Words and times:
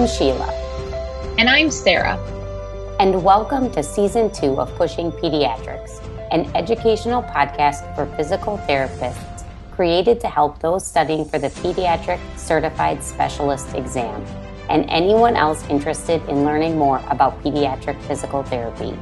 I'm 0.00 0.06
Sheila. 0.06 0.50
And 1.36 1.46
I'm 1.46 1.70
Sarah. 1.70 2.16
And 2.98 3.22
welcome 3.22 3.70
to 3.72 3.82
season 3.82 4.32
two 4.32 4.58
of 4.58 4.74
Pushing 4.76 5.12
Pediatrics, 5.12 6.02
an 6.30 6.50
educational 6.56 7.22
podcast 7.22 7.94
for 7.94 8.06
physical 8.16 8.56
therapists 8.66 9.44
created 9.72 10.18
to 10.20 10.26
help 10.26 10.58
those 10.60 10.86
studying 10.86 11.26
for 11.26 11.38
the 11.38 11.48
Pediatric 11.48 12.18
Certified 12.38 13.04
Specialist 13.04 13.74
exam 13.74 14.24
and 14.70 14.88
anyone 14.88 15.36
else 15.36 15.68
interested 15.68 16.26
in 16.30 16.44
learning 16.44 16.78
more 16.78 17.02
about 17.10 17.38
pediatric 17.44 18.00
physical 18.04 18.42
therapy. 18.42 18.98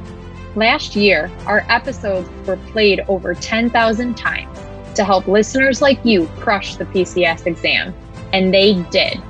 Last 0.57 0.97
year, 0.97 1.31
our 1.45 1.65
episodes 1.69 2.27
were 2.45 2.57
played 2.73 3.05
over 3.07 3.33
10,000 3.33 4.17
times 4.17 4.59
to 4.95 5.05
help 5.05 5.29
listeners 5.29 5.81
like 5.81 6.03
you 6.03 6.27
crush 6.39 6.75
the 6.75 6.83
PCS 6.83 7.47
exam, 7.47 7.93
and 8.33 8.53
they 8.53 8.83
did. 8.91 9.23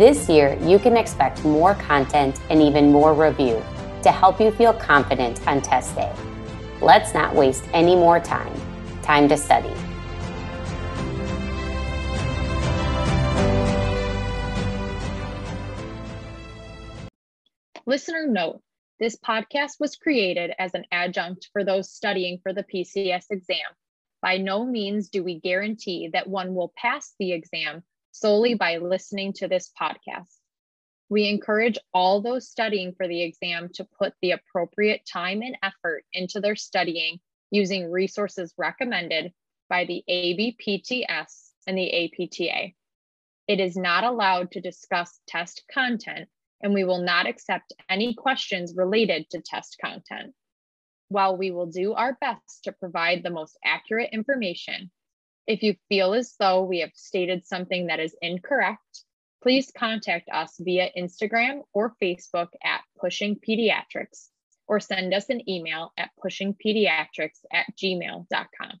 This 0.00 0.30
year, 0.30 0.56
you 0.62 0.78
can 0.78 0.96
expect 0.96 1.44
more 1.44 1.74
content 1.74 2.40
and 2.48 2.62
even 2.62 2.90
more 2.90 3.12
review 3.12 3.62
to 4.02 4.10
help 4.10 4.40
you 4.40 4.50
feel 4.50 4.72
confident 4.72 5.46
on 5.46 5.60
test 5.60 5.94
day. 5.94 6.10
Let's 6.80 7.12
not 7.12 7.34
waste 7.34 7.64
any 7.74 7.94
more 7.94 8.18
time. 8.18 8.50
Time 9.02 9.28
to 9.28 9.36
study. 9.36 9.68
Listener 17.84 18.26
note 18.26 18.62
this 19.00 19.18
podcast 19.18 19.72
was 19.80 19.96
created 19.96 20.52
as 20.58 20.72
an 20.72 20.86
adjunct 20.90 21.50
for 21.52 21.62
those 21.62 21.92
studying 21.92 22.38
for 22.42 22.54
the 22.54 22.64
PCS 22.64 23.26
exam. 23.30 23.58
By 24.22 24.38
no 24.38 24.64
means 24.64 25.10
do 25.10 25.22
we 25.22 25.40
guarantee 25.40 26.08
that 26.14 26.26
one 26.26 26.54
will 26.54 26.72
pass 26.74 27.12
the 27.18 27.32
exam 27.32 27.82
solely 28.12 28.54
by 28.54 28.78
listening 28.78 29.32
to 29.34 29.48
this 29.48 29.70
podcast. 29.80 30.36
We 31.08 31.28
encourage 31.28 31.78
all 31.92 32.22
those 32.22 32.48
studying 32.48 32.94
for 32.94 33.08
the 33.08 33.22
exam 33.22 33.70
to 33.74 33.88
put 33.98 34.14
the 34.22 34.30
appropriate 34.30 35.02
time 35.10 35.42
and 35.42 35.56
effort 35.62 36.04
into 36.12 36.40
their 36.40 36.56
studying 36.56 37.18
using 37.50 37.90
resources 37.90 38.54
recommended 38.56 39.32
by 39.68 39.84
the 39.84 40.04
ABPTS 40.08 41.50
and 41.66 41.76
the 41.76 42.04
APTA. 42.04 42.72
It 43.48 43.58
is 43.60 43.76
not 43.76 44.04
allowed 44.04 44.52
to 44.52 44.60
discuss 44.60 45.18
test 45.26 45.64
content, 45.72 46.28
and 46.62 46.72
we 46.72 46.84
will 46.84 47.02
not 47.02 47.26
accept 47.26 47.72
any 47.88 48.14
questions 48.14 48.74
related 48.76 49.28
to 49.30 49.40
test 49.40 49.78
content. 49.80 50.32
While 51.08 51.36
we 51.36 51.50
will 51.50 51.66
do 51.66 51.94
our 51.94 52.16
best 52.20 52.62
to 52.64 52.72
provide 52.72 53.24
the 53.24 53.30
most 53.30 53.58
accurate 53.64 54.10
information, 54.12 54.92
if 55.50 55.64
you 55.64 55.74
feel 55.88 56.14
as 56.14 56.36
though 56.38 56.62
we 56.62 56.78
have 56.78 56.92
stated 56.94 57.44
something 57.44 57.88
that 57.88 57.98
is 57.98 58.14
incorrect, 58.22 59.04
please 59.42 59.72
contact 59.76 60.28
us 60.32 60.54
via 60.60 60.90
Instagram 60.96 61.62
or 61.74 61.96
Facebook 62.00 62.48
at 62.62 62.82
Pushing 63.00 63.36
Pediatrics 63.36 64.28
or 64.68 64.78
send 64.78 65.12
us 65.12 65.28
an 65.28 65.40
email 65.50 65.92
at 65.98 66.10
pushingpediatrics 66.24 67.40
at 67.52 67.66
gmail.com. 67.76 68.80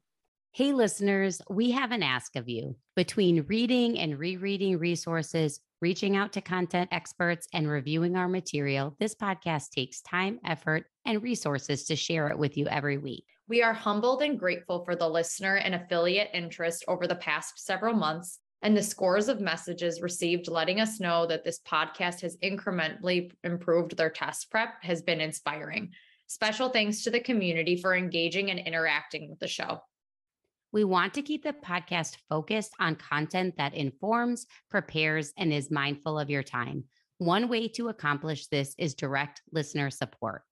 Hey, 0.52 0.72
listeners, 0.72 1.42
we 1.50 1.72
have 1.72 1.90
an 1.90 2.04
ask 2.04 2.36
of 2.36 2.48
you. 2.48 2.76
Between 2.94 3.46
reading 3.48 3.98
and 3.98 4.16
rereading 4.16 4.78
resources, 4.78 5.58
reaching 5.80 6.16
out 6.16 6.32
to 6.34 6.40
content 6.40 6.90
experts, 6.92 7.48
and 7.52 7.68
reviewing 7.68 8.14
our 8.14 8.28
material, 8.28 8.94
this 9.00 9.16
podcast 9.16 9.70
takes 9.70 10.00
time, 10.02 10.38
effort, 10.44 10.84
and 11.04 11.20
resources 11.20 11.84
to 11.86 11.96
share 11.96 12.28
it 12.28 12.38
with 12.38 12.56
you 12.56 12.68
every 12.68 12.98
week. 12.98 13.24
We 13.50 13.64
are 13.64 13.72
humbled 13.72 14.22
and 14.22 14.38
grateful 14.38 14.84
for 14.84 14.94
the 14.94 15.08
listener 15.08 15.56
and 15.56 15.74
affiliate 15.74 16.30
interest 16.32 16.84
over 16.86 17.08
the 17.08 17.16
past 17.16 17.58
several 17.58 17.94
months 17.94 18.38
and 18.62 18.76
the 18.76 18.82
scores 18.84 19.26
of 19.26 19.40
messages 19.40 20.00
received 20.00 20.46
letting 20.46 20.80
us 20.80 21.00
know 21.00 21.26
that 21.26 21.42
this 21.42 21.58
podcast 21.66 22.20
has 22.20 22.36
incrementally 22.44 23.32
improved 23.42 23.96
their 23.96 24.08
test 24.08 24.52
prep 24.52 24.74
has 24.84 25.02
been 25.02 25.20
inspiring. 25.20 25.90
Special 26.28 26.68
thanks 26.68 27.02
to 27.02 27.10
the 27.10 27.18
community 27.18 27.74
for 27.74 27.96
engaging 27.96 28.52
and 28.52 28.60
interacting 28.60 29.28
with 29.28 29.40
the 29.40 29.48
show. 29.48 29.80
We 30.70 30.84
want 30.84 31.14
to 31.14 31.22
keep 31.22 31.42
the 31.42 31.52
podcast 31.52 32.18
focused 32.28 32.74
on 32.78 32.94
content 32.94 33.56
that 33.56 33.74
informs, 33.74 34.46
prepares, 34.70 35.32
and 35.36 35.52
is 35.52 35.72
mindful 35.72 36.20
of 36.20 36.30
your 36.30 36.44
time. 36.44 36.84
One 37.18 37.48
way 37.48 37.66
to 37.70 37.88
accomplish 37.88 38.46
this 38.46 38.76
is 38.78 38.94
direct 38.94 39.42
listener 39.50 39.90
support. 39.90 40.42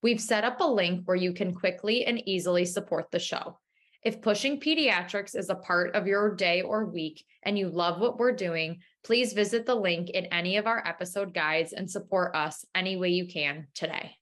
We've 0.00 0.20
set 0.20 0.44
up 0.44 0.60
a 0.60 0.64
link 0.64 1.02
where 1.06 1.16
you 1.16 1.32
can 1.32 1.54
quickly 1.54 2.04
and 2.04 2.22
easily 2.28 2.64
support 2.64 3.10
the 3.10 3.18
show. 3.18 3.58
If 4.04 4.22
pushing 4.22 4.60
pediatrics 4.60 5.36
is 5.36 5.50
a 5.50 5.56
part 5.56 5.96
of 5.96 6.06
your 6.06 6.36
day 6.36 6.62
or 6.62 6.86
week 6.86 7.24
and 7.42 7.58
you 7.58 7.68
love 7.68 8.00
what 8.00 8.16
we're 8.16 8.32
doing, 8.32 8.78
please 9.04 9.32
visit 9.32 9.66
the 9.66 9.74
link 9.74 10.10
in 10.10 10.26
any 10.26 10.56
of 10.56 10.68
our 10.68 10.86
episode 10.86 11.34
guides 11.34 11.72
and 11.72 11.90
support 11.90 12.36
us 12.36 12.64
any 12.76 12.96
way 12.96 13.08
you 13.08 13.26
can 13.26 13.66
today. 13.74 14.12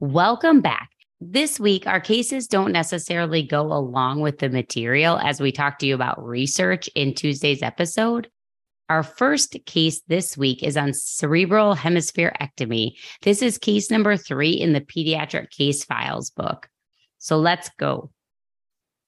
Welcome 0.00 0.62
back. 0.62 0.88
This 1.20 1.60
week, 1.60 1.86
our 1.86 2.00
cases 2.00 2.46
don't 2.46 2.72
necessarily 2.72 3.42
go 3.42 3.60
along 3.60 4.20
with 4.20 4.38
the 4.38 4.48
material 4.48 5.18
as 5.18 5.38
we 5.38 5.52
talked 5.52 5.80
to 5.80 5.86
you 5.86 5.94
about 5.94 6.24
research 6.24 6.88
in 6.94 7.14
Tuesday's 7.14 7.62
episode. 7.62 8.30
Our 8.90 9.02
first 9.02 9.56
case 9.64 10.02
this 10.08 10.36
week 10.36 10.62
is 10.62 10.76
on 10.76 10.92
cerebral 10.92 11.74
hemispherectomy. 11.74 12.92
This 13.22 13.40
is 13.40 13.56
case 13.56 13.90
number 13.90 14.16
three 14.16 14.52
in 14.52 14.74
the 14.74 14.82
pediatric 14.82 15.50
case 15.50 15.84
files 15.84 16.30
book. 16.30 16.68
So 17.18 17.38
let's 17.38 17.70
go. 17.78 18.10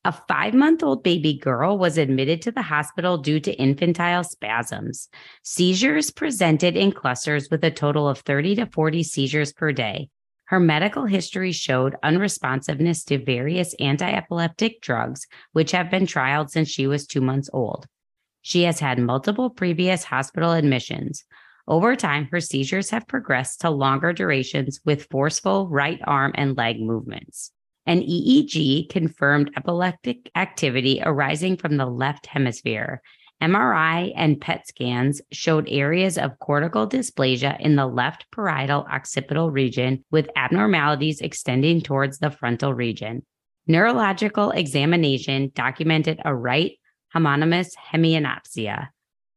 A 0.06 0.12
five 0.12 0.54
month 0.54 0.82
old 0.82 1.02
baby 1.02 1.36
girl 1.36 1.76
was 1.76 1.98
admitted 1.98 2.40
to 2.42 2.52
the 2.52 2.62
hospital 2.62 3.18
due 3.18 3.40
to 3.40 3.52
infantile 3.52 4.24
spasms. 4.24 5.08
Seizures 5.42 6.10
presented 6.10 6.76
in 6.76 6.92
clusters 6.92 7.50
with 7.50 7.62
a 7.62 7.70
total 7.70 8.08
of 8.08 8.20
30 8.20 8.54
to 8.54 8.66
40 8.66 9.02
seizures 9.02 9.52
per 9.52 9.72
day. 9.72 10.08
Her 10.46 10.60
medical 10.60 11.06
history 11.06 11.52
showed 11.52 11.96
unresponsiveness 12.04 13.04
to 13.06 13.22
various 13.22 13.74
anti 13.74 14.08
epileptic 14.08 14.80
drugs, 14.80 15.26
which 15.52 15.72
have 15.72 15.90
been 15.90 16.06
trialed 16.06 16.50
since 16.50 16.68
she 16.68 16.86
was 16.86 17.06
two 17.06 17.20
months 17.20 17.50
old. 17.52 17.86
She 18.46 18.62
has 18.62 18.78
had 18.78 19.00
multiple 19.00 19.50
previous 19.50 20.04
hospital 20.04 20.52
admissions. 20.52 21.24
Over 21.66 21.96
time, 21.96 22.28
her 22.30 22.40
seizures 22.40 22.90
have 22.90 23.08
progressed 23.08 23.62
to 23.62 23.70
longer 23.70 24.12
durations 24.12 24.78
with 24.84 25.08
forceful 25.10 25.66
right 25.66 25.98
arm 26.04 26.30
and 26.36 26.56
leg 26.56 26.78
movements. 26.78 27.50
An 27.86 28.02
EEG 28.02 28.88
confirmed 28.88 29.50
epileptic 29.56 30.30
activity 30.36 31.02
arising 31.04 31.56
from 31.56 31.76
the 31.76 31.86
left 31.86 32.26
hemisphere. 32.26 33.02
MRI 33.42 34.12
and 34.14 34.40
PET 34.40 34.68
scans 34.68 35.20
showed 35.32 35.68
areas 35.68 36.16
of 36.16 36.38
cortical 36.38 36.88
dysplasia 36.88 37.58
in 37.58 37.74
the 37.74 37.88
left 37.88 38.26
parietal 38.30 38.86
occipital 38.88 39.50
region 39.50 40.04
with 40.12 40.30
abnormalities 40.36 41.20
extending 41.20 41.80
towards 41.80 42.20
the 42.20 42.30
frontal 42.30 42.72
region. 42.72 43.26
Neurological 43.66 44.52
examination 44.52 45.50
documented 45.52 46.20
a 46.24 46.32
right 46.32 46.78
homonymous 47.16 47.74
hemianopsia. 47.92 48.88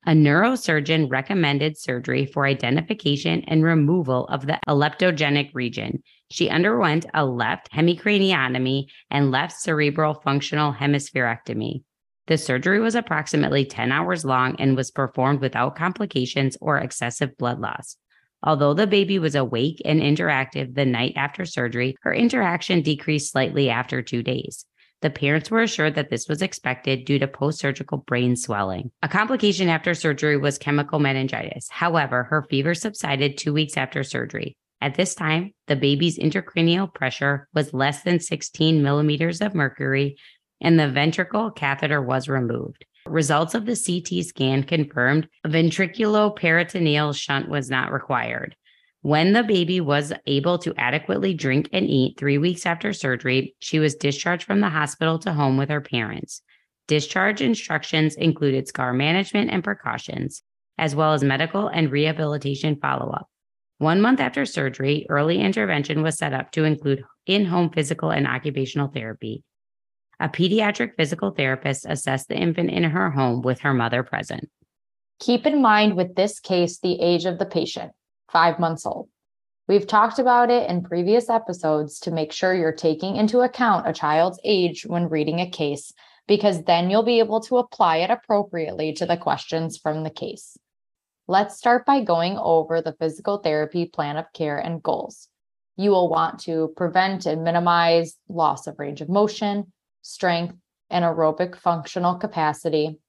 A 0.06 0.12
neurosurgeon 0.12 1.10
recommended 1.10 1.78
surgery 1.78 2.26
for 2.26 2.46
identification 2.46 3.44
and 3.48 3.64
removal 3.64 4.26
of 4.28 4.46
the 4.46 4.60
epileptogenic 4.68 5.52
region. 5.54 6.04
She 6.32 6.50
underwent 6.50 7.06
a 7.14 7.26
left 7.26 7.72
hemicraniotomy 7.72 8.86
and 9.10 9.32
left 9.32 9.54
cerebral 9.54 10.16
functional 10.16 10.74
hemispherectomy. 10.74 11.84
The 12.28 12.38
surgery 12.38 12.80
was 12.80 12.96
approximately 12.96 13.66
10 13.66 13.92
hours 13.92 14.24
long 14.24 14.56
and 14.60 14.76
was 14.76 14.92
performed 14.92 15.42
without 15.42 15.76
complications 15.76 16.58
or 16.62 16.78
excessive 16.78 17.38
blood 17.38 17.60
loss. 17.60 17.98
Although 18.44 18.74
the 18.74 18.88
baby 18.88 19.20
was 19.20 19.36
awake 19.36 19.82
and 19.84 20.02
interactive 20.02 20.76
the 20.76 20.86
night 20.86 21.14
after 21.16 21.46
surgery, 21.46 21.96
her 22.02 22.14
interaction 22.14 22.82
decreased 22.82 23.32
slightly 23.32 23.70
after 23.70 24.02
two 24.02 24.24
days. 24.24 24.66
The 25.02 25.10
parents 25.10 25.50
were 25.50 25.62
assured 25.62 25.96
that 25.96 26.10
this 26.10 26.28
was 26.28 26.42
expected 26.42 27.06
due 27.06 27.20
to 27.20 27.28
post 27.28 27.60
surgical 27.60 28.00
brain 28.00 28.36
swelling. 28.36 28.92
A 29.02 29.08
complication 29.08 29.70
after 29.70 29.94
surgery 29.94 30.36
was 30.36 30.58
chemical 30.58 31.00
meningitis. 31.00 31.70
However, 31.70 32.24
her 32.24 32.44
fever 32.44 32.74
subsided 32.74 33.38
two 33.38 33.54
weeks 33.54 33.78
after 33.78 34.04
surgery. 34.04 34.58
At 34.82 34.96
this 34.96 35.16
time, 35.16 35.54
the 35.68 35.76
baby's 35.76 36.18
intracranial 36.18 36.94
pressure 36.94 37.48
was 37.54 37.74
less 37.74 38.04
than 38.04 38.20
16 38.20 38.82
millimeters 38.82 39.42
of 39.42 39.56
mercury, 39.56 40.18
and 40.62 40.80
the 40.80 40.90
ventricle 40.90 41.52
catheter 41.52 42.02
was 42.02 42.28
removed. 42.28 42.86
Results 43.06 43.56
of 43.56 43.66
the 43.66 43.76
CT 43.76 44.26
scan 44.26 44.64
confirmed 44.64 45.28
a 45.44 45.50
ventriculoperitoneal 45.50 47.16
shunt 47.16 47.50
was 47.50 47.70
not 47.70 47.92
required. 47.92 48.56
When 49.02 49.32
the 49.32 49.44
baby 49.44 49.80
was 49.80 50.12
able 50.28 50.58
to 50.60 50.74
adequately 50.78 51.34
drink 51.34 51.70
and 51.72 51.88
eat 51.88 52.18
three 52.18 52.38
weeks 52.38 52.66
after 52.66 52.92
surgery, 52.92 53.56
she 53.60 53.80
was 53.80 53.96
discharged 53.96 54.44
from 54.44 54.60
the 54.60 54.70
hospital 54.70 55.18
to 55.20 55.32
home 55.32 55.56
with 55.56 55.70
her 55.70 55.80
parents. 55.80 56.42
Discharge 56.88 57.42
instructions 57.42 58.16
included 58.16 58.68
scar 58.68 58.92
management 58.92 59.52
and 59.52 59.64
precautions, 59.64 60.44
as 60.78 60.96
well 60.96 61.14
as 61.14 61.24
medical 61.24 61.68
and 61.68 61.92
rehabilitation 61.92 62.76
follow 62.76 63.12
up. 63.12 63.30
One 63.78 64.02
month 64.02 64.20
after 64.20 64.46
surgery, 64.46 65.06
early 65.08 65.40
intervention 65.40 66.04
was 66.04 66.18
set 66.18 66.34
up 66.34 66.52
to 66.52 66.66
include 66.66 67.06
in 67.26 67.46
home 67.46 67.70
physical 67.70 68.12
and 68.12 68.28
occupational 68.28 68.90
therapy. 68.90 69.44
A 70.20 70.28
pediatric 70.28 70.96
physical 70.98 71.32
therapist 71.32 71.86
assessed 71.88 72.28
the 72.28 72.36
infant 72.36 72.70
in 72.70 72.84
her 72.84 73.12
home 73.12 73.42
with 73.42 73.62
her 73.62 73.74
mother 73.74 74.04
present. 74.04 74.50
Keep 75.22 75.46
in 75.46 75.62
mind 75.62 75.96
with 75.96 76.16
this 76.16 76.42
case 76.42 76.80
the 76.80 77.00
age 77.00 77.24
of 77.24 77.40
the 77.40 77.46
patient, 77.46 77.94
five 78.32 78.60
months 78.60 78.86
old. 78.86 79.10
We've 79.68 79.86
talked 79.86 80.18
about 80.18 80.50
it 80.50 80.70
in 80.70 80.84
previous 80.84 81.30
episodes 81.30 82.00
to 82.00 82.12
make 82.12 82.32
sure 82.32 82.56
you're 82.56 82.72
taking 82.72 83.16
into 83.16 83.42
account 83.42 83.88
a 83.88 83.94
child's 83.94 84.40
age 84.44 84.86
when 84.86 85.10
reading 85.10 85.40
a 85.40 85.50
case, 85.50 85.94
because 86.28 86.64
then 86.64 86.90
you'll 86.90 87.04
be 87.04 87.20
able 87.20 87.42
to 87.42 87.58
apply 87.58 87.98
it 87.98 88.10
appropriately 88.10 88.94
to 88.94 89.06
the 89.06 89.18
questions 89.18 89.78
from 89.78 90.04
the 90.04 90.10
case. 90.10 90.58
Let's 91.28 91.56
start 91.56 91.86
by 91.86 92.04
going 92.04 92.38
over 92.40 92.82
the 92.82 92.94
physical 92.94 93.38
therapy 93.38 93.86
plan 93.86 94.18
of 94.18 94.34
care 94.34 94.58
and 94.58 94.82
goals. 94.82 95.28
You 95.78 95.92
will 95.92 96.10
want 96.10 96.40
to 96.42 96.74
prevent 96.76 97.28
and 97.28 97.44
minimize 97.44 98.18
loss 98.28 98.66
of 98.66 98.80
range 98.80 99.02
of 99.02 99.10
motion, 99.10 99.72
strength, 100.02 100.56
and 100.90 101.06
aerobic 101.06 101.56
functional 101.56 102.16
capacity, 102.16 103.00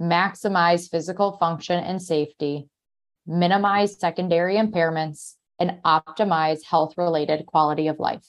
maximize 0.00 0.88
physical 0.88 1.36
function 1.38 1.82
and 1.82 2.00
safety, 2.00 2.68
minimize 3.26 3.98
secondary 3.98 4.56
impairments, 4.56 5.34
and 5.58 5.78
optimize 5.84 6.64
health 6.64 6.94
related 6.96 7.46
quality 7.46 7.88
of 7.88 7.98
life. 7.98 8.26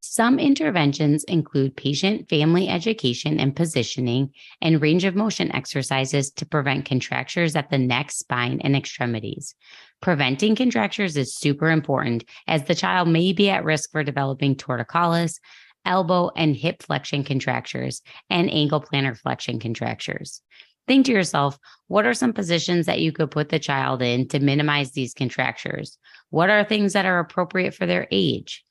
Some 0.00 0.38
interventions 0.38 1.24
include 1.24 1.76
patient 1.76 2.28
family 2.28 2.68
education 2.68 3.38
and 3.38 3.54
positioning 3.54 4.30
and 4.62 4.80
range 4.80 5.04
of 5.04 5.16
motion 5.16 5.52
exercises 5.52 6.30
to 6.32 6.46
prevent 6.46 6.86
contractures 6.86 7.56
at 7.56 7.70
the 7.70 7.78
neck, 7.78 8.10
spine, 8.10 8.60
and 8.62 8.76
extremities. 8.76 9.54
Preventing 10.00 10.54
contractures 10.54 11.16
is 11.16 11.36
super 11.36 11.70
important 11.70 12.24
as 12.46 12.64
the 12.64 12.74
child 12.74 13.08
may 13.08 13.32
be 13.32 13.50
at 13.50 13.64
risk 13.64 13.90
for 13.90 14.04
developing 14.04 14.54
torticollis, 14.54 15.40
elbow 15.84 16.30
and 16.36 16.56
hip 16.56 16.82
flexion 16.82 17.24
contractures, 17.24 18.00
and 18.30 18.50
ankle 18.50 18.80
plantar 18.80 19.18
flexion 19.18 19.58
contractures. 19.58 20.42
Think 20.88 21.04
to 21.06 21.12
yourself, 21.12 21.58
what 21.88 22.06
are 22.06 22.14
some 22.14 22.32
positions 22.32 22.86
that 22.86 23.00
you 23.00 23.12
could 23.12 23.30
put 23.30 23.50
the 23.50 23.58
child 23.58 24.00
in 24.00 24.26
to 24.28 24.40
minimize 24.40 24.92
these 24.92 25.12
contractures? 25.12 25.98
What 26.30 26.48
are 26.48 26.64
things 26.64 26.94
that 26.94 27.04
are 27.04 27.18
appropriate 27.18 27.74
for 27.74 27.84
their 27.84 28.08
age? 28.10 28.64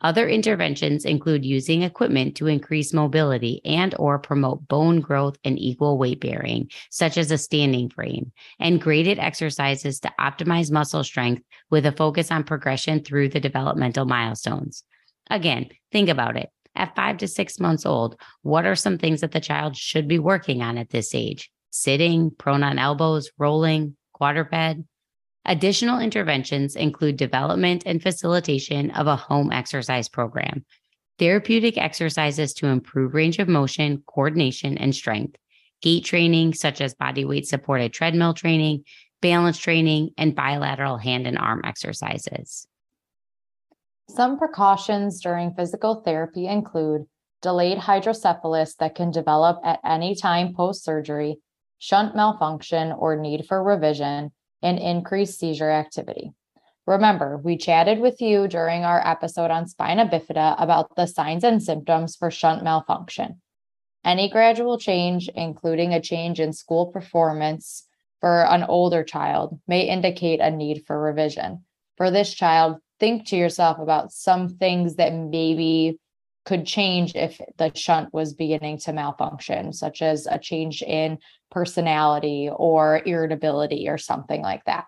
Other 0.00 0.28
interventions 0.28 1.04
include 1.04 1.44
using 1.44 1.82
equipment 1.82 2.36
to 2.36 2.46
increase 2.46 2.92
mobility 2.92 3.60
and 3.64 3.92
or 3.98 4.20
promote 4.20 4.68
bone 4.68 5.00
growth 5.00 5.36
and 5.44 5.58
equal 5.58 5.98
weight 5.98 6.20
bearing, 6.20 6.70
such 6.90 7.18
as 7.18 7.32
a 7.32 7.38
standing 7.38 7.90
frame, 7.90 8.30
and 8.60 8.80
graded 8.80 9.18
exercises 9.18 9.98
to 10.00 10.12
optimize 10.20 10.70
muscle 10.70 11.02
strength 11.02 11.42
with 11.70 11.86
a 11.86 11.92
focus 11.92 12.30
on 12.30 12.44
progression 12.44 13.02
through 13.02 13.30
the 13.30 13.40
developmental 13.40 14.04
milestones. 14.04 14.84
Again, 15.28 15.70
think 15.90 16.08
about 16.08 16.36
it 16.36 16.50
at 16.76 16.96
five 16.96 17.18
to 17.18 17.28
six 17.28 17.60
months 17.60 17.86
old, 17.86 18.16
what 18.42 18.66
are 18.66 18.74
some 18.74 18.98
things 18.98 19.20
that 19.20 19.32
the 19.32 19.40
child 19.40 19.76
should 19.76 20.08
be 20.08 20.18
working 20.18 20.62
on 20.62 20.76
at 20.78 20.90
this 20.90 21.14
age? 21.14 21.50
Sitting, 21.76 22.30
prone 22.30 22.62
on 22.62 22.78
elbows, 22.78 23.32
rolling, 23.36 23.96
quadruped. 24.12 24.84
Additional 25.44 25.98
interventions 25.98 26.76
include 26.76 27.16
development 27.16 27.82
and 27.84 28.00
facilitation 28.00 28.92
of 28.92 29.08
a 29.08 29.16
home 29.16 29.50
exercise 29.50 30.08
program, 30.08 30.64
therapeutic 31.18 31.76
exercises 31.76 32.54
to 32.54 32.68
improve 32.68 33.12
range 33.12 33.40
of 33.40 33.48
motion, 33.48 34.04
coordination, 34.06 34.78
and 34.78 34.94
strength, 34.94 35.34
gait 35.82 36.04
training, 36.04 36.54
such 36.54 36.80
as 36.80 36.94
body 36.94 37.24
weight 37.24 37.44
supported 37.44 37.92
treadmill 37.92 38.34
training, 38.34 38.84
balance 39.20 39.58
training, 39.58 40.10
and 40.16 40.36
bilateral 40.36 40.96
hand 40.96 41.26
and 41.26 41.36
arm 41.36 41.60
exercises. 41.64 42.68
Some 44.08 44.38
precautions 44.38 45.20
during 45.20 45.54
physical 45.54 46.02
therapy 46.04 46.46
include 46.46 47.06
delayed 47.42 47.78
hydrocephalus 47.78 48.76
that 48.76 48.94
can 48.94 49.10
develop 49.10 49.58
at 49.64 49.80
any 49.84 50.14
time 50.14 50.54
post 50.54 50.84
surgery, 50.84 51.38
shunt 51.84 52.16
malfunction 52.16 52.92
or 52.92 53.14
need 53.14 53.44
for 53.46 53.62
revision, 53.62 54.32
and 54.62 54.78
increased 54.78 55.38
seizure 55.38 55.70
activity. 55.70 56.32
Remember, 56.86 57.36
we 57.36 57.58
chatted 57.58 57.98
with 57.98 58.22
you 58.22 58.48
during 58.48 58.84
our 58.84 59.06
episode 59.06 59.50
on 59.50 59.66
spina 59.66 60.06
bifida 60.06 60.54
about 60.58 60.96
the 60.96 61.04
signs 61.04 61.44
and 61.44 61.62
symptoms 61.62 62.16
for 62.16 62.30
shunt 62.30 62.64
malfunction. 62.64 63.42
Any 64.02 64.30
gradual 64.30 64.78
change, 64.78 65.28
including 65.34 65.92
a 65.92 66.00
change 66.00 66.40
in 66.40 66.54
school 66.54 66.86
performance 66.86 67.86
for 68.18 68.46
an 68.46 68.64
older 68.64 69.04
child, 69.04 69.60
may 69.68 69.82
indicate 69.82 70.40
a 70.40 70.50
need 70.50 70.84
for 70.86 70.98
revision. 70.98 71.64
For 71.98 72.10
this 72.10 72.32
child, 72.32 72.78
think 72.98 73.26
to 73.26 73.36
yourself 73.36 73.78
about 73.78 74.10
some 74.10 74.48
things 74.48 74.96
that 74.96 75.12
maybe 75.12 75.98
could 76.44 76.66
change 76.66 77.14
if 77.14 77.40
the 77.56 77.72
shunt 77.74 78.12
was 78.12 78.34
beginning 78.34 78.78
to 78.78 78.92
malfunction, 78.92 79.72
such 79.72 80.02
as 80.02 80.26
a 80.26 80.38
change 80.38 80.82
in 80.82 81.18
personality 81.50 82.50
or 82.54 83.00
irritability 83.06 83.88
or 83.88 83.98
something 83.98 84.42
like 84.42 84.64
that. 84.64 84.84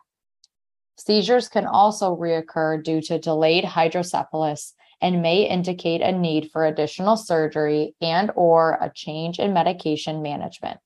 Seizures 0.98 1.48
can 1.48 1.66
also 1.66 2.16
reoccur 2.16 2.82
due 2.82 3.00
to 3.02 3.18
delayed 3.18 3.64
hydrocephalus 3.64 4.74
and 5.00 5.22
may 5.22 5.42
indicate 5.42 6.00
a 6.00 6.12
need 6.12 6.50
for 6.50 6.64
additional 6.64 7.16
surgery 7.16 7.94
and 8.00 8.30
or 8.34 8.78
a 8.80 8.90
change 8.94 9.38
in 9.38 9.52
medication 9.52 10.22
management. 10.22 10.78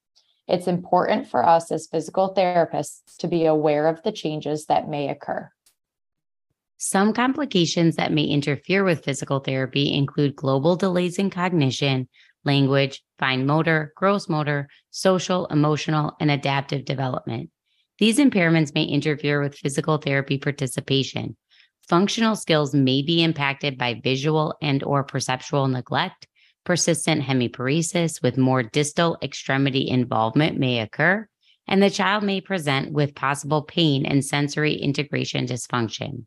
It's 0.49 0.67
important 0.67 1.29
for 1.29 1.47
us 1.47 1.71
as 1.71 1.87
physical 1.87 2.35
therapists 2.35 3.17
to 3.19 3.29
be 3.29 3.47
aware 3.47 3.87
of 3.87 4.03
the 4.03 4.11
changes 4.11 4.67
that 4.67 4.89
may 4.89 5.09
occur. 5.09 5.49
Some 6.83 7.13
complications 7.13 7.97
that 7.97 8.11
may 8.11 8.25
interfere 8.25 8.85
with 8.85 9.05
physical 9.05 9.41
therapy 9.41 9.93
include 9.93 10.35
global 10.35 10.77
delays 10.77 11.19
in 11.19 11.29
cognition, 11.29 12.09
language, 12.47 13.03
fine 13.19 13.45
motor, 13.45 13.93
gross 13.97 14.31
motor, 14.31 14.67
social, 14.91 15.45
emotional, 15.49 16.17
and 16.21 16.31
adaptive 16.31 16.87
development. 16.87 17.51
These 17.99 18.17
impairments 18.19 18.75
may 18.75 18.85
interfere 18.85 19.43
with 19.43 19.59
physical 19.59 19.99
therapy 19.99 20.39
participation. 20.39 21.37
Functional 21.87 22.35
skills 22.35 22.73
may 22.75 23.03
be 23.03 23.23
impacted 23.23 23.77
by 23.77 24.01
visual 24.03 24.57
and 24.63 24.83
or 24.83 25.05
perceptual 25.05 25.69
neglect. 25.69 26.27
Persistent 26.65 27.21
hemiparesis 27.21 28.23
with 28.23 28.39
more 28.39 28.63
distal 28.63 29.19
extremity 29.21 29.87
involvement 29.87 30.59
may 30.59 30.81
occur, 30.81 31.29
and 31.69 31.83
the 31.83 31.91
child 31.91 32.25
may 32.25 32.41
present 32.41 32.91
with 32.91 33.15
possible 33.15 33.65
pain 33.65 34.07
and 34.07 34.25
sensory 34.25 34.77
integration 34.77 35.45
dysfunction. 35.45 36.25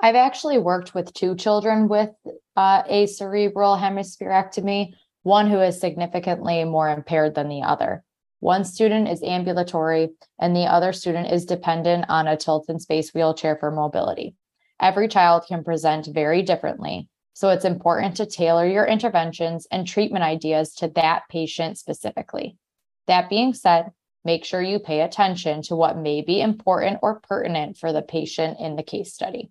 I've 0.00 0.14
actually 0.14 0.58
worked 0.58 0.94
with 0.94 1.14
two 1.14 1.34
children 1.36 1.88
with 1.88 2.10
uh, 2.54 2.82
a 2.86 3.06
cerebral 3.06 3.76
hemispherectomy, 3.76 4.92
one 5.22 5.50
who 5.50 5.60
is 5.60 5.80
significantly 5.80 6.64
more 6.64 6.88
impaired 6.88 7.34
than 7.34 7.48
the 7.48 7.62
other. 7.62 8.04
One 8.40 8.64
student 8.64 9.08
is 9.08 9.22
ambulatory, 9.22 10.10
and 10.38 10.54
the 10.54 10.66
other 10.66 10.92
student 10.92 11.32
is 11.32 11.46
dependent 11.46 12.04
on 12.08 12.28
a 12.28 12.36
tilt 12.36 12.66
and 12.68 12.80
space 12.80 13.14
wheelchair 13.14 13.56
for 13.56 13.70
mobility. 13.70 14.34
Every 14.80 15.08
child 15.08 15.44
can 15.48 15.64
present 15.64 16.06
very 16.12 16.42
differently, 16.42 17.08
so 17.32 17.48
it's 17.48 17.64
important 17.64 18.16
to 18.16 18.26
tailor 18.26 18.66
your 18.66 18.84
interventions 18.84 19.66
and 19.70 19.86
treatment 19.86 20.24
ideas 20.24 20.74
to 20.74 20.88
that 20.88 21.22
patient 21.30 21.78
specifically. 21.78 22.58
That 23.06 23.30
being 23.30 23.54
said, 23.54 23.92
make 24.24 24.44
sure 24.44 24.60
you 24.60 24.78
pay 24.78 25.00
attention 25.00 25.62
to 25.62 25.76
what 25.76 25.96
may 25.96 26.20
be 26.20 26.40
important 26.42 26.98
or 27.02 27.20
pertinent 27.20 27.78
for 27.78 27.92
the 27.92 28.02
patient 28.02 28.58
in 28.60 28.76
the 28.76 28.82
case 28.82 29.14
study. 29.14 29.50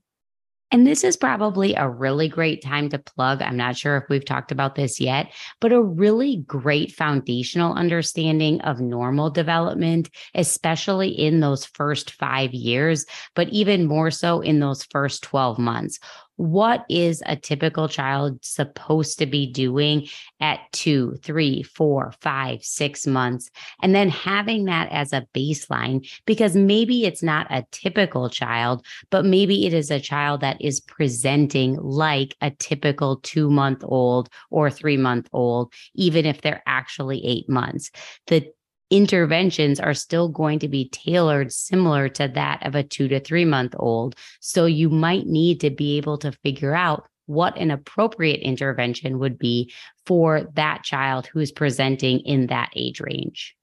And 0.72 0.86
this 0.86 1.04
is 1.04 1.16
probably 1.16 1.76
a 1.76 1.88
really 1.88 2.28
great 2.28 2.64
time 2.64 2.90
to 2.90 3.00
plug. 3.00 3.42
I'm 3.42 3.56
not 3.56 3.78
sure 3.78 3.98
if 3.98 4.06
we've 4.10 4.26
talked 4.26 4.52
about 4.52 4.76
this 4.76 5.00
yet, 5.00 5.32
but 5.62 5.72
a 5.72 5.82
really 5.82 6.44
great 6.48 6.92
foundational 6.92 7.74
understanding 7.74 8.60
of 8.62 8.80
normal 8.80 9.30
development, 9.30 10.10
especially 10.34 11.10
in 11.10 11.40
those 11.40 11.66
first 11.66 12.12
five 12.12 12.54
years, 12.54 13.06
but 13.36 13.48
even 13.50 13.86
more 13.86 14.12
so 14.12 14.42
in 14.42 14.60
those 14.60 14.84
first 14.86 15.24
12 15.24 15.60
months 15.60 16.00
what 16.38 16.86
is 16.90 17.24
a 17.26 17.36
typical 17.36 17.88
child 17.88 18.44
supposed 18.44 19.20
to 19.20 19.26
be 19.26 19.52
doing 19.52 20.08
at 20.40 20.60
two, 20.72 21.16
three, 21.24 21.64
four, 21.64 22.14
five, 22.22 22.64
six 22.64 23.08
months? 23.08 23.50
And 23.82 23.96
then 23.96 24.10
having 24.10 24.66
that 24.66 24.90
as 24.92 25.14
a 25.14 25.26
baseline, 25.34 26.08
because 26.26 26.56
maybe 26.56 27.06
it's 27.06 27.24
not 27.24 27.48
a 27.50 27.66
typical 27.72 28.30
child, 28.30 28.86
but 29.10 29.26
maybe 29.26 29.66
it 29.66 29.74
is 29.74 29.92
a 29.92 30.00
child 30.00 30.42
that 30.42 30.62
is 30.62 30.80
presenting 30.80 31.78
like 31.78 32.36
a 32.42 32.52
typical 32.52 33.18
two 33.18 33.50
month 33.50 33.84
old 33.84 34.30
or 34.50 34.70
three 34.70 34.98
month 34.98 35.30
old, 35.32 35.74
even 35.94 36.26
if 36.26 36.42
they're 36.42 36.64
actually 36.66 37.26
eight 37.26 37.50
months. 37.50 37.92
The 38.28 38.52
interventions 38.90 39.80
are 39.80 39.94
still 39.94 40.30
going 40.30 40.60
to 40.60 40.68
be 40.68 40.90
tailored 40.90 41.52
similar 41.52 42.10
to 42.10 42.28
that 42.28 42.66
of 42.66 42.76
a 42.76 42.84
two 42.84 43.08
to 43.08 43.20
three 43.20 43.46
month 43.46 43.76
old. 43.78 44.16
So 44.40 44.66
you 44.66 44.90
might 44.90 45.26
need 45.26 45.62
to 45.62 45.70
be 45.70 45.98
able 45.98 46.18
to 46.20 46.32
figure 46.32 46.76
out 46.76 47.08
what 47.26 47.58
an 47.58 47.72
appropriate 47.72 48.42
intervention 48.42 49.20
would 49.20 49.40
be 49.40 49.74
for 50.06 50.44
that 50.54 50.84
child 50.84 51.28
who 51.28 51.40
is 51.40 51.52
presenting 51.52 52.20
in 52.20 52.48
that 52.48 52.72
age 52.76 53.00
range. 53.00 53.56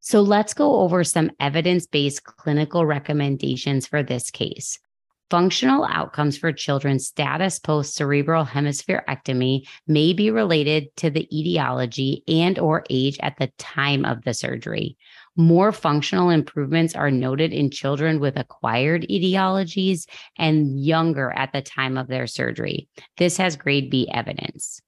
So 0.00 0.20
let's 0.20 0.54
go 0.54 0.80
over 0.80 1.04
some 1.04 1.30
evidence 1.40 1.86
based 1.86 2.24
clinical 2.24 2.86
recommendations 2.86 3.86
for 3.86 4.02
this 4.02 4.30
case. 4.30 4.78
Functional 5.28 5.84
outcomes 5.84 6.38
for 6.38 6.52
children's 6.52 7.08
status 7.08 7.58
post 7.58 7.96
cerebral 7.96 8.44
hemispherectomy 8.44 9.66
may 9.88 10.12
be 10.12 10.30
related 10.30 10.94
to 10.98 11.10
the 11.10 11.26
etiology 11.36 12.22
and 12.28 12.60
or 12.60 12.84
age 12.90 13.18
at 13.20 13.36
the 13.38 13.50
time 13.58 14.04
of 14.04 14.22
the 14.22 14.32
surgery. 14.32 14.96
More 15.34 15.72
functional 15.72 16.30
improvements 16.30 16.94
are 16.94 17.10
noted 17.10 17.52
in 17.52 17.70
children 17.70 18.20
with 18.20 18.38
acquired 18.38 19.02
etiologies 19.10 20.06
and 20.38 20.80
younger 20.80 21.32
at 21.32 21.52
the 21.52 21.60
time 21.60 21.98
of 21.98 22.06
their 22.06 22.28
surgery. 22.28 22.88
This 23.16 23.36
has 23.38 23.56
grade 23.56 23.90
B 23.90 24.08
evidence. 24.14 24.80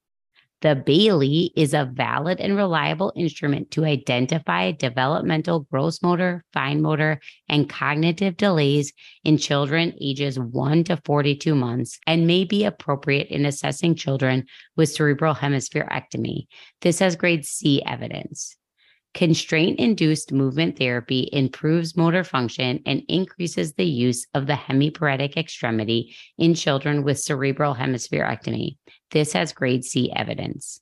The 0.61 0.75
Bayley 0.75 1.53
is 1.55 1.73
a 1.73 1.89
valid 1.91 2.41
and 2.41 2.57
reliable 2.57 3.13
instrument 3.15 3.71
to 3.73 3.85
identify 3.85 4.73
developmental 4.73 5.61
gross 5.71 6.03
motor, 6.03 6.45
fine 6.53 6.83
motor, 6.83 7.21
and 7.49 7.71
cognitive 7.71 8.37
delays 8.37 8.93
in 9.23 9.39
children 9.39 9.95
ages 10.01 10.39
1 10.39 10.85
to 10.85 11.01
42 11.05 11.55
months 11.55 12.01
and 12.09 12.27
may 12.27 12.45
be 12.45 12.65
appropriate 12.65 13.29
in 13.29 13.47
assessing 13.47 13.95
children 13.95 14.47
with 14.77 14.91
cerebral 14.91 15.37
hemispherectomy. 15.37 16.49
This 16.81 16.99
has 16.99 17.15
grade 17.15 17.47
C 17.47 17.81
evidence. 17.87 18.58
Constraint 19.15 19.81
induced 19.81 20.33
movement 20.33 20.79
therapy 20.79 21.29
improves 21.33 21.97
motor 21.97 22.23
function 22.23 22.81
and 22.87 23.03
increases 23.09 23.73
the 23.73 23.85
use 23.85 24.27
of 24.35 24.47
the 24.47 24.53
hemiparetic 24.53 25.37
extremity 25.37 26.15
in 26.37 26.55
children 26.55 27.03
with 27.03 27.19
cerebral 27.19 27.75
hemispherectomy. 27.75 28.77
This 29.11 29.33
has 29.33 29.53
grade 29.53 29.85
C 29.85 30.13
evidence. 30.15 30.81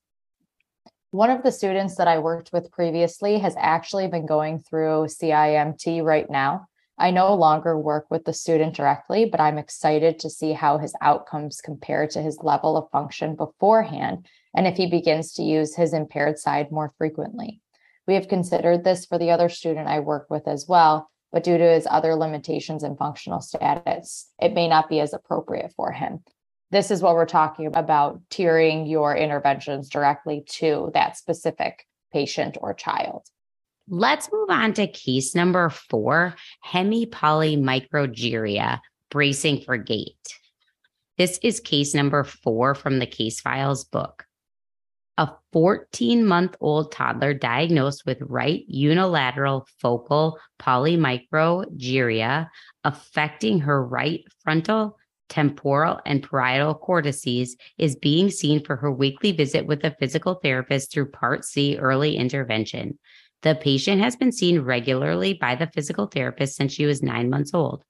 One 1.12 1.30
of 1.30 1.42
the 1.42 1.52
students 1.52 1.96
that 1.96 2.08
I 2.08 2.18
worked 2.18 2.50
with 2.52 2.70
previously 2.72 3.38
has 3.38 3.54
actually 3.58 4.08
been 4.08 4.26
going 4.26 4.58
through 4.58 5.06
CIMT 5.06 6.04
right 6.04 6.28
now. 6.28 6.66
I 6.98 7.10
no 7.10 7.34
longer 7.34 7.78
work 7.78 8.06
with 8.10 8.24
the 8.24 8.32
student 8.32 8.74
directly, 8.74 9.26
but 9.26 9.40
I'm 9.40 9.58
excited 9.58 10.18
to 10.18 10.30
see 10.30 10.52
how 10.52 10.78
his 10.78 10.94
outcomes 11.00 11.60
compare 11.60 12.06
to 12.08 12.20
his 12.20 12.38
level 12.42 12.76
of 12.76 12.90
function 12.90 13.36
beforehand 13.36 14.26
and 14.54 14.66
if 14.66 14.76
he 14.76 14.86
begins 14.90 15.32
to 15.34 15.42
use 15.42 15.76
his 15.76 15.92
impaired 15.92 16.38
side 16.38 16.72
more 16.72 16.92
frequently. 16.98 17.60
We 18.06 18.14
have 18.14 18.28
considered 18.28 18.84
this 18.84 19.04
for 19.04 19.18
the 19.18 19.30
other 19.30 19.48
student 19.48 19.88
I 19.88 20.00
work 20.00 20.28
with 20.30 20.46
as 20.46 20.66
well, 20.68 21.10
but 21.32 21.44
due 21.44 21.58
to 21.58 21.64
his 21.64 21.86
other 21.90 22.14
limitations 22.14 22.82
and 22.82 22.96
functional 22.96 23.40
status, 23.40 24.30
it 24.40 24.54
may 24.54 24.68
not 24.68 24.88
be 24.88 25.00
as 25.00 25.12
appropriate 25.12 25.72
for 25.76 25.92
him. 25.92 26.20
This 26.70 26.90
is 26.90 27.02
what 27.02 27.14
we're 27.14 27.26
talking 27.26 27.74
about 27.74 28.20
tiering 28.30 28.88
your 28.88 29.16
interventions 29.16 29.88
directly 29.88 30.44
to 30.50 30.90
that 30.94 31.16
specific 31.16 31.86
patient 32.12 32.56
or 32.60 32.74
child. 32.74 33.26
Let's 33.88 34.30
move 34.32 34.50
on 34.50 34.72
to 34.74 34.88
case 34.88 35.34
number 35.34 35.70
four 35.70 36.34
hemipolymicrogyria, 36.66 38.80
bracing 39.10 39.60
for 39.60 39.76
gait. 39.76 40.16
This 41.18 41.38
is 41.42 41.60
case 41.60 41.94
number 41.94 42.24
four 42.24 42.74
from 42.74 42.98
the 42.98 43.06
case 43.06 43.40
files 43.40 43.84
book 43.84 44.25
a 45.18 45.30
14 45.52 46.26
month 46.26 46.56
old 46.60 46.92
toddler 46.92 47.32
diagnosed 47.32 48.04
with 48.04 48.18
right 48.20 48.64
unilateral 48.68 49.66
focal 49.80 50.38
polymicrogyria 50.58 52.48
affecting 52.84 53.60
her 53.60 53.84
right 53.84 54.24
frontal, 54.44 54.98
temporal, 55.28 56.00
and 56.06 56.22
parietal 56.22 56.74
cortices 56.74 57.56
is 57.78 57.96
being 57.96 58.30
seen 58.30 58.64
for 58.64 58.76
her 58.76 58.92
weekly 58.92 59.32
visit 59.32 59.66
with 59.66 59.84
a 59.84 59.96
physical 59.98 60.34
therapist 60.34 60.92
through 60.92 61.10
Part 61.10 61.44
C 61.44 61.76
early 61.78 62.16
intervention. 62.16 62.98
The 63.42 63.54
patient 63.54 64.02
has 64.02 64.16
been 64.16 64.32
seen 64.32 64.60
regularly 64.60 65.34
by 65.34 65.56
the 65.56 65.66
physical 65.68 66.06
therapist 66.06 66.56
since 66.56 66.72
she 66.72 66.86
was 66.86 67.02
nine 67.02 67.28
months 67.30 67.52
old. 67.54 67.82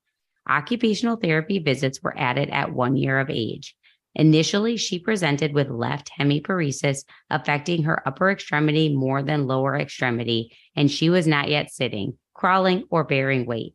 Occupational 0.48 1.16
therapy 1.16 1.58
visits 1.58 2.02
were 2.02 2.16
added 2.16 2.50
at 2.50 2.72
one 2.72 2.96
year 2.96 3.18
of 3.18 3.30
age. 3.30 3.75
Initially, 4.18 4.78
she 4.78 4.98
presented 4.98 5.52
with 5.52 5.68
left 5.68 6.10
hemiparesis 6.18 7.04
affecting 7.28 7.82
her 7.82 8.02
upper 8.08 8.30
extremity 8.30 8.88
more 8.94 9.22
than 9.22 9.46
lower 9.46 9.76
extremity, 9.76 10.56
and 10.74 10.90
she 10.90 11.10
was 11.10 11.26
not 11.26 11.50
yet 11.50 11.70
sitting, 11.70 12.16
crawling, 12.32 12.84
or 12.90 13.04
bearing 13.04 13.44
weight. 13.44 13.74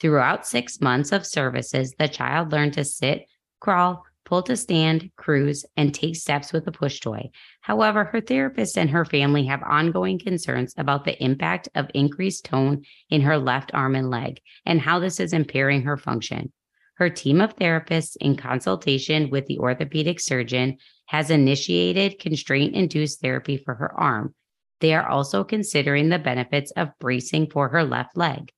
Throughout 0.00 0.46
six 0.46 0.80
months 0.80 1.10
of 1.10 1.26
services, 1.26 1.94
the 1.98 2.06
child 2.06 2.52
learned 2.52 2.74
to 2.74 2.84
sit, 2.84 3.26
crawl, 3.58 4.04
pull 4.24 4.44
to 4.44 4.56
stand, 4.56 5.10
cruise, 5.16 5.64
and 5.76 5.92
take 5.92 6.14
steps 6.14 6.52
with 6.52 6.64
a 6.68 6.72
push 6.72 7.00
toy. 7.00 7.30
However, 7.60 8.04
her 8.04 8.20
therapist 8.20 8.78
and 8.78 8.88
her 8.90 9.04
family 9.04 9.46
have 9.46 9.64
ongoing 9.64 10.20
concerns 10.20 10.74
about 10.76 11.04
the 11.04 11.20
impact 11.20 11.68
of 11.74 11.90
increased 11.92 12.44
tone 12.44 12.84
in 13.10 13.22
her 13.22 13.36
left 13.36 13.74
arm 13.74 13.96
and 13.96 14.10
leg 14.10 14.40
and 14.64 14.80
how 14.80 15.00
this 15.00 15.18
is 15.18 15.32
impairing 15.32 15.82
her 15.82 15.96
function. 15.96 16.52
Her 16.94 17.10
team 17.10 17.40
of 17.40 17.56
therapists, 17.56 18.16
in 18.20 18.36
consultation 18.36 19.30
with 19.30 19.46
the 19.46 19.58
orthopedic 19.58 20.20
surgeon, 20.20 20.78
has 21.06 21.30
initiated 21.30 22.18
constraint 22.18 22.74
induced 22.74 23.20
therapy 23.20 23.56
for 23.56 23.74
her 23.74 23.92
arm. 23.98 24.34
They 24.80 24.94
are 24.94 25.08
also 25.08 25.44
considering 25.44 26.08
the 26.08 26.18
benefits 26.18 26.70
of 26.72 26.98
bracing 26.98 27.50
for 27.50 27.68
her 27.68 27.84
left 27.84 28.16
leg. 28.16 28.52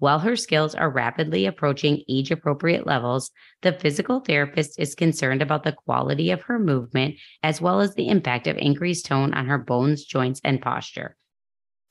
While 0.00 0.20
her 0.20 0.36
skills 0.36 0.74
are 0.76 0.90
rapidly 0.90 1.46
approaching 1.46 2.04
age 2.08 2.30
appropriate 2.30 2.86
levels, 2.86 3.32
the 3.62 3.72
physical 3.72 4.20
therapist 4.20 4.78
is 4.78 4.94
concerned 4.94 5.42
about 5.42 5.64
the 5.64 5.72
quality 5.72 6.30
of 6.30 6.42
her 6.42 6.58
movement 6.58 7.16
as 7.42 7.60
well 7.60 7.80
as 7.80 7.94
the 7.94 8.08
impact 8.08 8.46
of 8.46 8.56
increased 8.58 9.06
tone 9.06 9.34
on 9.34 9.46
her 9.46 9.58
bones, 9.58 10.04
joints, 10.04 10.40
and 10.44 10.62
posture. 10.62 11.16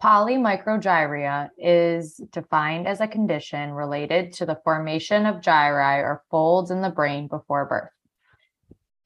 Polymicrogyria 0.01 1.49
is 1.57 2.21
defined 2.31 2.87
as 2.87 3.01
a 3.01 3.07
condition 3.07 3.71
related 3.71 4.31
to 4.33 4.45
the 4.45 4.59
formation 4.63 5.25
of 5.25 5.41
gyri 5.41 6.03
or 6.03 6.23
folds 6.29 6.69
in 6.69 6.81
the 6.81 6.89
brain 6.91 7.27
before 7.27 7.65
birth. 7.65 7.89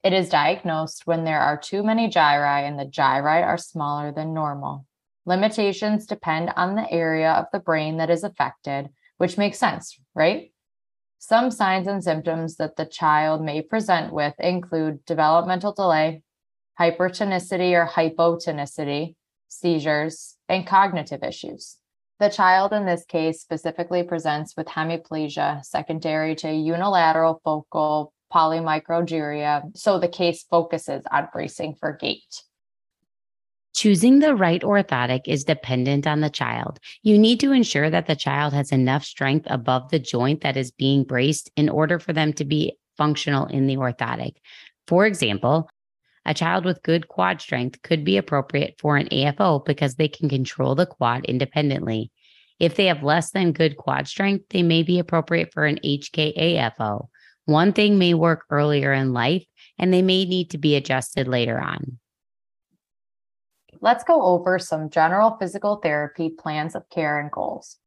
It 0.02 0.12
is 0.12 0.28
diagnosed 0.28 1.06
when 1.06 1.24
there 1.24 1.40
are 1.40 1.56
too 1.56 1.82
many 1.82 2.10
gyri 2.10 2.68
and 2.68 2.78
the 2.78 2.84
gyri 2.84 3.42
are 3.42 3.56
smaller 3.56 4.12
than 4.12 4.34
normal. 4.34 4.84
Limitations 5.24 6.04
depend 6.04 6.50
on 6.56 6.74
the 6.74 6.90
area 6.92 7.32
of 7.32 7.46
the 7.52 7.60
brain 7.60 7.96
that 7.96 8.10
is 8.10 8.22
affected, 8.22 8.90
which 9.16 9.38
makes 9.38 9.58
sense, 9.58 9.98
right? 10.14 10.52
Some 11.18 11.50
signs 11.50 11.86
and 11.86 12.04
symptoms 12.04 12.56
that 12.56 12.76
the 12.76 12.84
child 12.84 13.42
may 13.42 13.62
present 13.62 14.12
with 14.12 14.34
include 14.40 15.04
developmental 15.06 15.72
delay, 15.72 16.22
hypertonicity 16.78 17.72
or 17.72 17.86
hypotonicity, 17.86 19.14
seizures, 19.52 20.36
and 20.48 20.66
cognitive 20.66 21.22
issues. 21.22 21.76
The 22.18 22.28
child 22.28 22.72
in 22.72 22.86
this 22.86 23.04
case 23.04 23.40
specifically 23.40 24.02
presents 24.02 24.56
with 24.56 24.68
hemiplegia 24.68 25.64
secondary 25.64 26.34
to 26.36 26.52
unilateral 26.52 27.40
focal 27.44 28.12
polymicrogyria, 28.32 29.76
so 29.76 29.98
the 29.98 30.08
case 30.08 30.44
focuses 30.48 31.04
on 31.10 31.28
bracing 31.32 31.74
for 31.74 31.92
gait. 31.92 32.44
Choosing 33.74 34.20
the 34.20 34.36
right 34.36 34.62
orthotic 34.62 35.22
is 35.26 35.44
dependent 35.44 36.06
on 36.06 36.20
the 36.20 36.30
child. 36.30 36.78
You 37.02 37.18
need 37.18 37.40
to 37.40 37.52
ensure 37.52 37.90
that 37.90 38.06
the 38.06 38.14
child 38.14 38.52
has 38.52 38.70
enough 38.70 39.04
strength 39.04 39.46
above 39.50 39.90
the 39.90 39.98
joint 39.98 40.42
that 40.42 40.56
is 40.56 40.70
being 40.70 41.04
braced 41.04 41.50
in 41.56 41.68
order 41.68 41.98
for 41.98 42.12
them 42.12 42.32
to 42.34 42.44
be 42.44 42.76
functional 42.96 43.46
in 43.46 43.66
the 43.66 43.76
orthotic. 43.76 44.34
For 44.86 45.06
example, 45.06 45.68
a 46.24 46.34
child 46.34 46.64
with 46.64 46.82
good 46.82 47.08
quad 47.08 47.40
strength 47.40 47.82
could 47.82 48.04
be 48.04 48.16
appropriate 48.16 48.76
for 48.78 48.96
an 48.96 49.08
AFO 49.08 49.64
because 49.64 49.96
they 49.96 50.08
can 50.08 50.28
control 50.28 50.74
the 50.74 50.86
quad 50.86 51.24
independently. 51.24 52.10
If 52.60 52.76
they 52.76 52.86
have 52.86 53.02
less 53.02 53.32
than 53.32 53.52
good 53.52 53.76
quad 53.76 54.06
strength, 54.06 54.46
they 54.50 54.62
may 54.62 54.82
be 54.84 54.98
appropriate 54.98 55.52
for 55.52 55.64
an 55.64 55.80
HKAFO. 55.84 57.08
One 57.46 57.72
thing 57.72 57.98
may 57.98 58.14
work 58.14 58.44
earlier 58.50 58.92
in 58.92 59.12
life, 59.12 59.44
and 59.78 59.92
they 59.92 60.02
may 60.02 60.24
need 60.24 60.50
to 60.50 60.58
be 60.58 60.76
adjusted 60.76 61.26
later 61.26 61.60
on. 61.60 61.98
Let's 63.80 64.04
go 64.04 64.22
over 64.22 64.60
some 64.60 64.90
general 64.90 65.36
physical 65.40 65.76
therapy 65.76 66.30
plans 66.30 66.76
of 66.76 66.88
care 66.88 67.18
and 67.18 67.32
goals. 67.32 67.78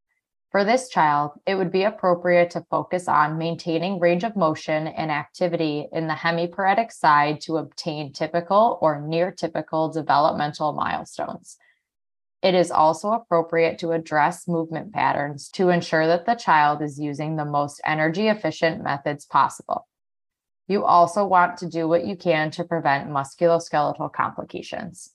For 0.52 0.64
this 0.64 0.88
child, 0.88 1.32
it 1.46 1.56
would 1.56 1.72
be 1.72 1.84
appropriate 1.84 2.52
to 2.52 2.66
focus 2.70 3.08
on 3.08 3.38
maintaining 3.38 4.00
range 4.00 4.24
of 4.24 4.36
motion 4.36 4.88
and 4.88 5.12
activity 5.12 5.88
in 5.92 6.08
the 6.08 6.14
hemiparetic 6.14 6.92
side 6.92 7.42
to 7.42 7.58
obtain 7.58 8.14
typical 8.14 8.78
or 8.82 9.02
near 9.02 9.32
typical 9.32 9.90
developmental 9.92 10.72
milestones. 10.72 11.58
It 12.42 12.54
is 12.54 12.70
also 12.70 13.12
appropriate 13.12 13.80
to 13.80 13.92
address 13.92 14.48
movement 14.48 14.94
patterns 14.94 15.50
to 15.54 15.70
ensure 15.70 16.06
that 16.08 16.25
the 16.25 16.36
child 16.36 16.82
is 16.82 17.00
using 17.00 17.36
the 17.36 17.44
most 17.44 17.82
energy 17.84 18.28
efficient 18.28 18.84
methods 18.84 19.25
possible. 19.25 19.88
You 20.68 20.86
also 20.86 21.25
want 21.25 21.58
to 21.58 21.70
do 21.70 21.88
what 21.88 22.06
you 22.06 22.16
can 22.16 22.52
to 22.52 22.64
prevent 22.64 23.10
musculoskeletal 23.10 24.14
complications. 24.14 25.12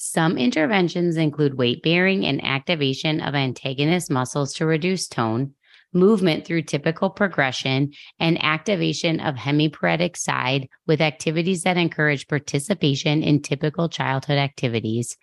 Some 0.00 0.38
interventions 0.38 1.16
include 1.16 1.58
weight 1.58 1.82
bearing 1.82 2.24
and 2.24 2.44
activation 2.44 3.20
of 3.20 3.34
antagonist 3.34 4.12
muscles 4.12 4.54
to 4.54 4.64
reduce 4.64 5.08
tone, 5.08 5.54
movement 5.92 6.44
through 6.44 6.62
typical 6.62 7.10
progression, 7.10 7.90
and 8.20 8.40
activation 8.40 9.18
of 9.18 9.34
hemiparetic 9.34 10.16
side 10.16 10.68
with 10.86 11.00
activities 11.00 11.64
that 11.64 11.76
encourage 11.76 12.28
participation 12.28 13.24
in 13.24 13.42
typical 13.42 13.88
childhood 13.88 14.38
activities, 14.38 15.16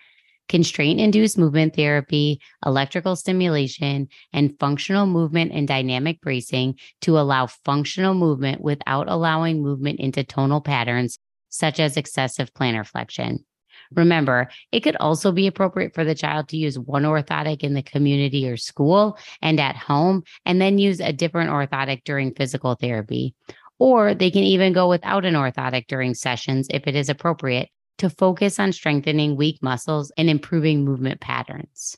constraint 0.50 1.00
induced 1.00 1.38
movement 1.38 1.74
therapy, 1.74 2.42
electrical 2.66 3.16
stimulation, 3.16 4.10
and 4.34 4.60
functional 4.60 5.06
movement 5.06 5.54
and 5.54 5.70
dynamic 5.70 6.20
bracing 6.20 6.76
to 7.00 7.18
allow 7.18 7.48
functional 7.48 8.14
movement 8.14 8.60
without 8.60 9.08
allowing 9.08 9.64
movement 9.64 10.02
into 10.02 10.22
tonal 10.26 10.60
patterns 10.60 11.18
such 11.48 11.80
as 11.80 11.96
excessive 11.96 12.54
plantar 12.54 12.86
flexion. 12.86 13.46
Remember, 13.94 14.50
it 14.72 14.82
could 14.82 14.96
also 14.98 15.32
be 15.32 15.48
appropriate 15.48 15.94
for 15.94 16.04
the 16.04 16.16
child 16.16 16.50
to 16.50 16.58
use 16.58 16.80
one 16.80 17.04
orthotic 17.04 17.64
in 17.64 17.74
the 17.74 17.84
community 17.84 18.50
or 18.50 18.58
school 18.58 19.18
and 19.42 19.60
at 19.60 19.76
home, 19.76 20.24
and 20.46 20.62
then 20.62 20.78
use 20.78 21.00
a 21.00 21.14
different 21.14 21.52
orthotic 21.52 22.04
during 22.04 22.34
physical 22.34 22.76
therapy. 22.76 23.36
Or 23.78 24.14
they 24.14 24.32
can 24.32 24.44
even 24.44 24.74
go 24.74 24.88
without 24.88 25.26
an 25.26 25.34
orthotic 25.34 25.88
during 25.88 26.14
sessions 26.14 26.68
if 26.70 26.88
it 26.88 26.96
is 26.96 27.10
appropriate 27.10 27.70
to 27.98 28.10
focus 28.10 28.60
on 28.60 28.72
strengthening 28.72 29.36
weak 29.36 29.62
muscles 29.62 30.12
and 30.18 30.30
improving 30.30 30.84
movement 30.84 31.22
patterns. 31.22 31.98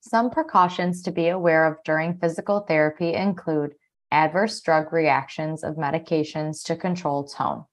Some 0.00 0.30
precautions 0.30 1.02
to 1.02 1.10
be 1.10 1.28
aware 1.28 1.66
of 1.66 1.78
during 1.84 2.18
physical 2.18 2.60
therapy 2.60 3.12
include 3.12 3.74
adverse 4.12 4.60
drug 4.60 4.92
reactions 4.92 5.64
of 5.64 5.74
medications 5.74 6.62
to 6.64 6.76
control 6.76 7.24
tone. 7.24 7.64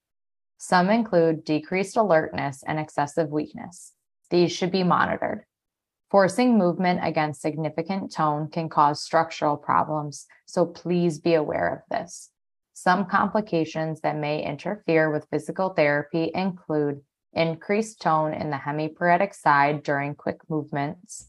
Some 0.65 0.89
include 0.89 1.43
decreased 1.43 1.98
alertness 1.98 2.63
and 2.65 2.79
excessive 2.79 3.29
weakness. 3.29 3.91
These 4.29 4.53
should 4.53 4.72
be 4.72 4.86
monitored. 4.86 5.43
Forcing 6.10 6.58
movement 6.58 7.01
against 7.03 7.41
significant 7.41 8.13
tone 8.13 8.48
can 8.48 8.70
cause 8.70 9.03
structural 9.03 9.58
problems, 9.58 10.25
so 10.46 10.65
please 10.65 11.20
be 11.20 11.34
aware 11.34 11.67
of 11.67 11.79
this. 11.91 12.29
Some 12.72 13.08
complications 13.08 14.00
that 14.03 14.15
may 14.15 14.41
interfere 14.41 15.12
with 15.12 15.27
physical 15.29 15.72
therapy 15.72 16.32
include 16.34 17.01
increased 17.34 18.00
tone 18.00 18.34
in 18.34 18.50
the 18.50 18.55
hemiparetic 18.55 19.36
side 19.36 19.84
during 19.84 20.15
quick 20.15 20.38
movements. 20.48 21.27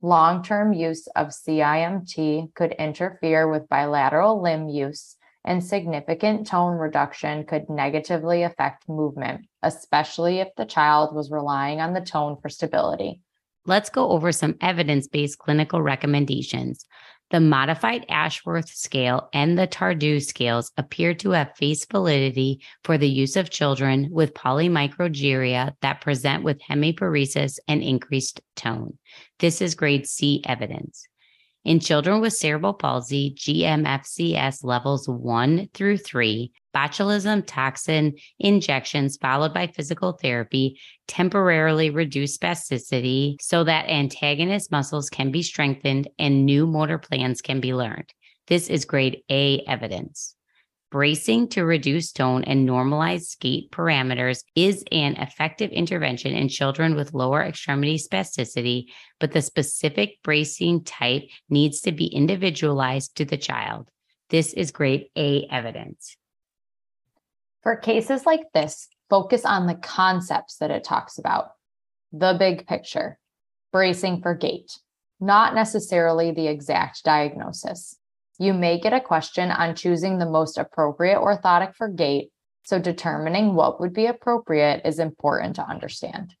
Long 0.00 0.42
term 0.42 0.72
use 0.72 1.06
of 1.08 1.34
CIMT 1.34 2.54
could 2.54 2.72
interfere 2.78 3.46
with 3.46 3.68
bilateral 3.68 4.40
limb 4.40 4.70
use, 4.70 5.16
and 5.44 5.64
significant 5.64 6.46
tone 6.46 6.76
reduction 6.76 7.44
could 7.44 7.68
negatively 7.68 8.42
affect 8.42 8.88
movement, 8.88 9.46
especially 9.62 10.40
if 10.40 10.48
the 10.56 10.64
child 10.64 11.14
was 11.14 11.30
relying 11.30 11.80
on 11.80 11.94
the 11.94 12.00
tone 12.00 12.36
for 12.40 12.48
stability. 12.48 13.20
Let's 13.66 13.90
go 13.90 14.10
over 14.10 14.32
some 14.32 14.56
evidence 14.60 15.06
based 15.06 15.38
clinical 15.38 15.82
recommendations. 15.82 16.84
The 17.30 17.40
modified 17.40 18.06
Ashworth 18.08 18.68
scale 18.68 19.28
and 19.32 19.56
the 19.56 19.68
Tardieu 19.68 20.20
scales 20.20 20.72
appear 20.76 21.14
to 21.14 21.30
have 21.30 21.56
face 21.56 21.84
validity 21.84 22.60
for 22.82 22.98
the 22.98 23.08
use 23.08 23.36
of 23.36 23.50
children 23.50 24.08
with 24.10 24.34
polymicrogyria 24.34 25.74
that 25.80 26.00
present 26.00 26.42
with 26.42 26.60
hemiparesis 26.60 27.58
and 27.68 27.82
increased 27.82 28.40
tone. 28.56 28.98
This 29.38 29.62
is 29.62 29.76
grade 29.76 30.08
C 30.08 30.42
evidence. 30.44 31.06
In 31.62 31.78
children 31.78 32.22
with 32.22 32.32
cerebral 32.32 32.72
palsy, 32.72 33.34
GMFCS 33.36 34.64
levels 34.64 35.06
one 35.06 35.68
through 35.74 35.98
three, 35.98 36.52
botulism 36.74 37.44
toxin 37.46 38.14
injections 38.38 39.18
followed 39.20 39.52
by 39.52 39.66
physical 39.66 40.12
therapy 40.12 40.80
temporarily 41.06 41.90
reduce 41.90 42.38
spasticity 42.38 43.36
so 43.42 43.64
that 43.64 43.90
antagonist 43.90 44.72
muscles 44.72 45.10
can 45.10 45.30
be 45.30 45.42
strengthened 45.42 46.08
and 46.18 46.46
new 46.46 46.66
motor 46.66 46.96
plans 46.96 47.42
can 47.42 47.60
be 47.60 47.74
learned. 47.74 48.10
This 48.46 48.68
is 48.68 48.86
grade 48.86 49.18
A 49.30 49.62
evidence. 49.66 50.36
Bracing 50.90 51.46
to 51.50 51.64
reduce 51.64 52.10
tone 52.10 52.42
and 52.42 52.68
normalize 52.68 53.38
gait 53.38 53.70
parameters 53.70 54.42
is 54.56 54.82
an 54.90 55.14
effective 55.16 55.70
intervention 55.70 56.34
in 56.34 56.48
children 56.48 56.96
with 56.96 57.14
lower 57.14 57.44
extremity 57.44 57.96
spasticity, 57.96 58.86
but 59.20 59.30
the 59.30 59.40
specific 59.40 60.20
bracing 60.24 60.82
type 60.82 61.22
needs 61.48 61.82
to 61.82 61.92
be 61.92 62.06
individualized 62.06 63.16
to 63.16 63.24
the 63.24 63.36
child. 63.36 63.88
This 64.30 64.52
is 64.52 64.72
grade 64.72 65.06
A 65.16 65.46
evidence. 65.48 66.16
For 67.62 67.76
cases 67.76 68.26
like 68.26 68.52
this, 68.52 68.88
focus 69.08 69.44
on 69.44 69.68
the 69.68 69.76
concepts 69.76 70.56
that 70.56 70.72
it 70.72 70.82
talks 70.82 71.18
about, 71.18 71.52
the 72.12 72.34
big 72.36 72.66
picture, 72.66 73.16
bracing 73.70 74.22
for 74.22 74.34
gait, 74.34 74.72
not 75.20 75.54
necessarily 75.54 76.32
the 76.32 76.48
exact 76.48 77.04
diagnosis. 77.04 77.96
You 78.40 78.54
may 78.54 78.80
get 78.80 78.94
a 78.94 79.00
question 79.00 79.50
on 79.50 79.74
choosing 79.74 80.16
the 80.16 80.24
most 80.24 80.56
appropriate 80.56 81.18
orthotic 81.18 81.74
for 81.74 81.88
gait, 81.88 82.30
so 82.62 82.78
determining 82.78 83.54
what 83.54 83.82
would 83.82 83.92
be 83.92 84.06
appropriate 84.06 84.80
is 84.86 84.98
important 84.98 85.56
to 85.56 85.62
understand. 85.62 86.34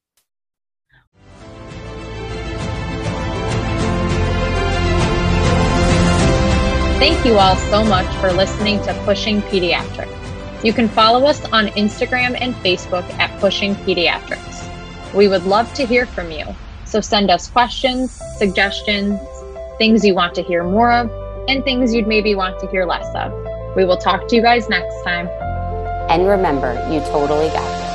Thank 6.98 7.26
you 7.26 7.34
all 7.34 7.56
so 7.56 7.84
much 7.84 8.10
for 8.16 8.32
listening 8.32 8.82
to 8.84 8.94
Pushing 9.04 9.42
Pediatrics. 9.42 10.64
You 10.64 10.72
can 10.72 10.88
follow 10.88 11.26
us 11.26 11.44
on 11.52 11.66
Instagram 11.66 12.34
and 12.40 12.54
Facebook 12.54 13.04
at 13.18 13.38
Pushing 13.40 13.74
Pediatrics. 13.74 15.12
We 15.12 15.28
would 15.28 15.44
love 15.44 15.70
to 15.74 15.84
hear 15.84 16.06
from 16.06 16.30
you, 16.30 16.46
so 16.86 17.02
send 17.02 17.30
us 17.30 17.50
questions, 17.50 18.18
suggestions, 18.38 19.20
things 19.76 20.02
you 20.02 20.14
want 20.14 20.34
to 20.36 20.42
hear 20.42 20.64
more 20.64 20.92
of, 20.92 21.19
and 21.48 21.64
things 21.64 21.94
you'd 21.94 22.06
maybe 22.06 22.34
want 22.34 22.58
to 22.60 22.66
hear 22.68 22.84
less 22.84 23.12
of. 23.14 23.32
We 23.76 23.84
will 23.84 23.96
talk 23.96 24.28
to 24.28 24.36
you 24.36 24.42
guys 24.42 24.68
next 24.68 25.02
time. 25.02 25.28
And 26.10 26.26
remember, 26.26 26.74
you 26.90 27.00
totally 27.00 27.48
got 27.48 27.78
this. 27.78 27.89